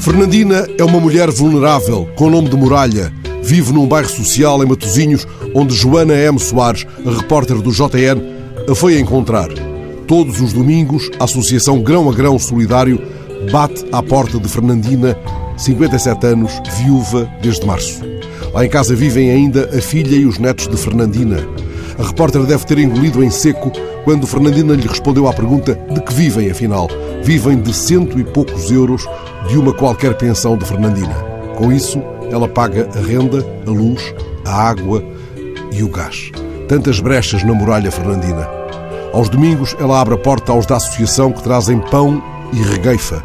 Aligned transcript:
Fernandina 0.00 0.68
é 0.78 0.84
uma 0.84 1.00
mulher 1.00 1.28
vulnerável, 1.30 2.08
com 2.14 2.30
nome 2.30 2.48
de 2.48 2.56
Muralha. 2.56 3.12
Vive 3.42 3.72
num 3.72 3.86
bairro 3.86 4.08
social 4.08 4.62
em 4.62 4.66
Matosinhos, 4.66 5.26
onde 5.54 5.74
Joana 5.74 6.14
M. 6.14 6.38
Soares, 6.38 6.86
a 7.04 7.10
repórter 7.10 7.60
do 7.60 7.72
JN, 7.72 8.20
a 8.70 8.74
foi 8.74 8.98
encontrar. 8.98 9.48
Todos 10.06 10.40
os 10.40 10.52
domingos, 10.52 11.10
a 11.18 11.24
Associação 11.24 11.80
Grão 11.80 12.08
a 12.08 12.14
Grão 12.14 12.38
Solidário 12.38 13.00
bate 13.50 13.84
à 13.90 14.02
porta 14.02 14.38
de 14.38 14.48
Fernandina, 14.48 15.18
57 15.56 16.26
anos, 16.26 16.52
viúva 16.78 17.28
desde 17.42 17.66
março. 17.66 18.00
Lá 18.54 18.64
em 18.64 18.68
casa 18.68 18.94
vivem 18.94 19.30
ainda 19.30 19.68
a 19.76 19.80
filha 19.80 20.16
e 20.16 20.26
os 20.26 20.38
netos 20.38 20.68
de 20.68 20.76
Fernandina. 20.76 21.46
A 21.98 22.06
repórter 22.06 22.42
deve 22.44 22.64
ter 22.64 22.78
engolido 22.78 23.22
em 23.24 23.30
seco 23.30 23.72
quando 24.04 24.26
Fernandina 24.26 24.74
lhe 24.74 24.86
respondeu 24.86 25.28
à 25.28 25.32
pergunta 25.32 25.78
de 25.90 26.00
que 26.00 26.12
vivem, 26.12 26.50
afinal. 26.50 26.88
Vivem 27.22 27.60
de 27.60 27.74
cento 27.74 28.18
e 28.18 28.24
poucos 28.24 28.70
euros 28.70 29.06
de 29.48 29.58
uma 29.58 29.72
qualquer 29.72 30.16
pensão 30.16 30.56
de 30.56 30.64
Fernandina. 30.64 31.14
Com 31.56 31.72
isso, 31.72 32.02
ela 32.30 32.48
paga 32.48 32.88
a 32.94 33.00
renda, 33.00 33.44
a 33.66 33.70
luz, 33.70 34.14
a 34.44 34.68
água 34.68 35.04
e 35.72 35.82
o 35.82 35.88
gás. 35.88 36.30
Tantas 36.68 37.00
brechas 37.00 37.42
na 37.42 37.54
muralha 37.54 37.90
fernandina. 37.90 38.48
Aos 39.12 39.28
domingos, 39.28 39.74
ela 39.80 40.00
abre 40.00 40.14
a 40.14 40.18
porta 40.18 40.52
aos 40.52 40.66
da 40.66 40.76
associação 40.76 41.32
que 41.32 41.42
trazem 41.42 41.78
pão 41.78 42.22
e 42.52 42.62
regueifa. 42.62 43.22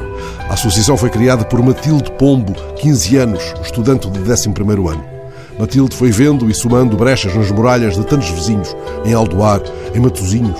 A 0.50 0.54
associação 0.54 0.98
foi 0.98 1.10
criada 1.10 1.46
por 1.46 1.62
Matilde 1.62 2.12
Pombo, 2.14 2.54
15 2.78 3.18
anos, 3.18 3.54
estudante 3.62 4.10
de 4.10 4.20
11º 4.20 4.92
ano. 4.92 5.13
Matilde 5.60 5.96
foi 5.96 6.12
vendo 6.12 6.50
e 6.50 6.54
somando 6.54 6.98
brechas 6.98 7.36
nas 7.36 7.52
muralhas 7.52 7.96
de 7.96 8.06
tantos 8.06 8.30
vizinhos, 8.30 8.76
em 9.06 9.14
Aldoar, 9.14 9.62
em 9.94 10.00
Matozinhos, 10.00 10.60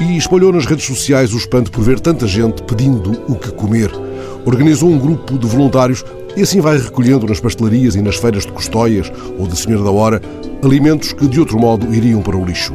e 0.00 0.16
espalhou 0.16 0.52
nas 0.52 0.66
redes 0.66 0.84
sociais 0.84 1.32
o 1.32 1.38
espanto 1.38 1.70
por 1.70 1.82
ver 1.82 1.98
tanta 1.98 2.26
gente 2.26 2.62
pedindo 2.62 3.22
o 3.28 3.34
que 3.34 3.50
comer. 3.50 3.90
Organizou 4.44 4.90
um 4.90 4.98
grupo 4.98 5.38
de 5.38 5.46
voluntários 5.46 6.04
e 6.36 6.42
assim 6.42 6.60
vai 6.60 6.78
recolhendo 6.78 7.26
nas 7.26 7.40
pastelarias 7.40 7.94
e 7.96 8.02
nas 8.02 8.16
feiras 8.16 8.46
de 8.46 8.52
Custóias 8.52 9.10
ou 9.38 9.46
de 9.46 9.56
Senhora 9.56 9.84
da 9.84 9.90
Hora 9.90 10.22
alimentos 10.62 11.12
que 11.12 11.26
de 11.26 11.40
outro 11.40 11.58
modo 11.58 11.92
iriam 11.92 12.22
para 12.22 12.36
o 12.36 12.44
lixo. 12.44 12.74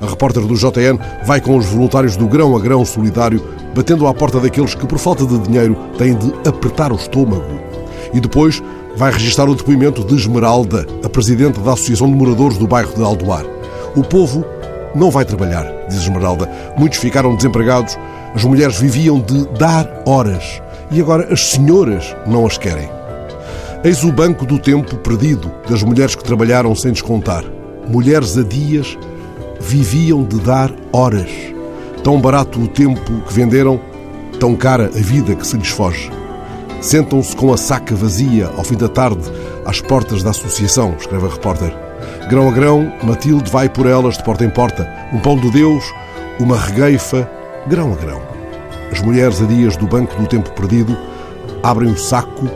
A 0.00 0.06
repórter 0.06 0.44
do 0.44 0.54
JN 0.54 0.98
vai 1.24 1.40
com 1.40 1.56
os 1.56 1.66
voluntários 1.66 2.16
do 2.16 2.26
Grão 2.26 2.56
a 2.56 2.60
Grão 2.60 2.84
Solidário, 2.84 3.42
batendo 3.74 4.06
à 4.06 4.14
porta 4.14 4.40
daqueles 4.40 4.74
que, 4.74 4.86
por 4.86 4.98
falta 4.98 5.24
de 5.24 5.38
dinheiro, 5.38 5.76
têm 5.96 6.16
de 6.16 6.32
apertar 6.48 6.92
o 6.92 6.96
estômago. 6.96 7.60
E 8.12 8.20
depois 8.20 8.60
vai 8.96 9.10
registrar 9.10 9.48
o 9.48 9.54
depoimento 9.54 10.04
de 10.04 10.14
Esmeralda, 10.14 10.86
a 11.04 11.08
presidente 11.08 11.60
da 11.60 11.72
Associação 11.72 12.08
de 12.08 12.14
Moradores 12.14 12.58
do 12.58 12.66
bairro 12.66 12.94
de 12.94 13.02
Aldoar. 13.02 13.44
O 13.96 14.02
povo 14.02 14.44
não 14.94 15.10
vai 15.10 15.24
trabalhar, 15.24 15.66
diz 15.88 16.02
Esmeralda. 16.02 16.48
Muitos 16.76 16.98
ficaram 16.98 17.34
desempregados, 17.34 17.98
as 18.34 18.44
mulheres 18.44 18.78
viviam 18.78 19.20
de 19.20 19.46
dar 19.58 20.02
horas 20.06 20.60
e 20.90 21.00
agora 21.00 21.32
as 21.32 21.40
senhoras 21.50 22.14
não 22.26 22.46
as 22.46 22.58
querem. 22.58 22.88
Eis 23.84 24.04
o 24.04 24.12
banco 24.12 24.46
do 24.46 24.58
tempo 24.58 24.96
perdido 24.96 25.50
das 25.68 25.82
mulheres 25.82 26.14
que 26.14 26.22
trabalharam 26.22 26.74
sem 26.74 26.92
descontar. 26.92 27.44
Mulheres 27.88 28.38
a 28.38 28.42
dias 28.42 28.96
viviam 29.60 30.22
de 30.22 30.38
dar 30.40 30.72
horas. 30.92 31.30
Tão 32.04 32.20
barato 32.20 32.60
o 32.60 32.68
tempo 32.68 33.22
que 33.26 33.34
venderam, 33.34 33.80
tão 34.38 34.54
cara 34.54 34.84
a 34.84 35.00
vida 35.00 35.34
que 35.34 35.46
se 35.46 35.56
lhes 35.56 35.68
foge. 35.68 36.21
Sentam-se 36.82 37.36
com 37.36 37.52
a 37.52 37.56
saca 37.56 37.94
vazia 37.94 38.50
ao 38.56 38.64
fim 38.64 38.76
da 38.76 38.88
tarde 38.88 39.22
às 39.64 39.80
portas 39.80 40.24
da 40.24 40.30
associação, 40.30 40.96
escreve 40.98 41.26
a 41.26 41.30
repórter. 41.30 41.72
Grão 42.28 42.48
a 42.48 42.52
grão, 42.52 42.92
Matilde 43.04 43.48
vai 43.48 43.68
por 43.68 43.86
elas 43.86 44.18
de 44.18 44.24
porta 44.24 44.44
em 44.44 44.50
porta. 44.50 44.92
Um 45.12 45.20
pão 45.20 45.36
de 45.36 45.48
Deus, 45.52 45.84
uma 46.40 46.58
regueifa, 46.58 47.30
grão 47.68 47.92
a 47.92 47.96
grão. 47.96 48.20
As 48.90 49.00
mulheres 49.00 49.40
a 49.40 49.44
dias 49.46 49.76
do 49.76 49.86
banco 49.86 50.20
do 50.20 50.26
tempo 50.26 50.50
perdido 50.50 50.98
abrem 51.62 51.92
o 51.92 51.96
saco, 51.96 52.48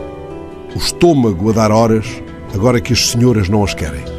o 0.75 0.77
estômago 0.77 1.49
a 1.49 1.53
dar 1.53 1.71
horas, 1.71 2.21
agora 2.53 2.81
que 2.81 2.91
as 2.91 3.09
senhoras 3.09 3.47
não 3.47 3.63
as 3.63 3.73
querem. 3.73 4.16